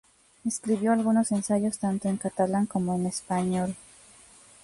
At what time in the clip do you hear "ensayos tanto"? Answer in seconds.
1.31-2.09